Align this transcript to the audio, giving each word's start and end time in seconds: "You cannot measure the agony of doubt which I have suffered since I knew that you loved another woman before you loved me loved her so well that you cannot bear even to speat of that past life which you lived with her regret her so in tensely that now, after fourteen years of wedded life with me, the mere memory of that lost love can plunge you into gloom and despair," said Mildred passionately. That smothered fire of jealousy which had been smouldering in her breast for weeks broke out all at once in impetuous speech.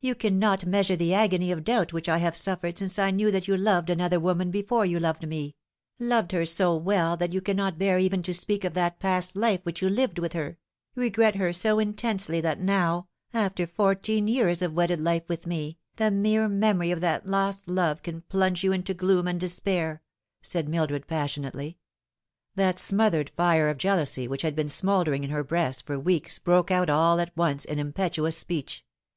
"You 0.00 0.14
cannot 0.14 0.66
measure 0.66 0.94
the 0.94 1.12
agony 1.14 1.50
of 1.50 1.64
doubt 1.64 1.92
which 1.92 2.08
I 2.08 2.18
have 2.18 2.36
suffered 2.36 2.78
since 2.78 2.96
I 2.96 3.10
knew 3.10 3.32
that 3.32 3.48
you 3.48 3.56
loved 3.56 3.90
another 3.90 4.20
woman 4.20 4.52
before 4.52 4.86
you 4.86 5.00
loved 5.00 5.26
me 5.26 5.56
loved 5.98 6.30
her 6.30 6.46
so 6.46 6.76
well 6.76 7.16
that 7.16 7.32
you 7.32 7.40
cannot 7.40 7.76
bear 7.76 7.98
even 7.98 8.22
to 8.22 8.32
speat 8.32 8.64
of 8.64 8.74
that 8.74 9.00
past 9.00 9.34
life 9.34 9.58
which 9.64 9.82
you 9.82 9.88
lived 9.88 10.20
with 10.20 10.32
her 10.32 10.58
regret 10.94 11.34
her 11.34 11.52
so 11.52 11.80
in 11.80 11.94
tensely 11.94 12.40
that 12.40 12.60
now, 12.60 13.08
after 13.34 13.66
fourteen 13.66 14.28
years 14.28 14.62
of 14.62 14.74
wedded 14.74 15.00
life 15.00 15.28
with 15.28 15.44
me, 15.44 15.76
the 15.96 16.12
mere 16.12 16.48
memory 16.48 16.92
of 16.92 17.00
that 17.00 17.26
lost 17.26 17.66
love 17.66 18.00
can 18.04 18.20
plunge 18.20 18.62
you 18.62 18.70
into 18.70 18.94
gloom 18.94 19.26
and 19.26 19.40
despair," 19.40 20.02
said 20.40 20.68
Mildred 20.68 21.08
passionately. 21.08 21.78
That 22.54 22.78
smothered 22.78 23.30
fire 23.30 23.68
of 23.68 23.76
jealousy 23.76 24.28
which 24.28 24.42
had 24.42 24.54
been 24.54 24.68
smouldering 24.68 25.24
in 25.24 25.30
her 25.30 25.42
breast 25.42 25.84
for 25.84 25.98
weeks 25.98 26.38
broke 26.38 26.70
out 26.70 26.88
all 26.88 27.18
at 27.18 27.36
once 27.36 27.64
in 27.64 27.80
impetuous 27.80 28.38
speech. 28.38 28.84